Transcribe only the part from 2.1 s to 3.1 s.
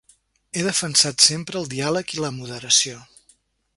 i la moderació.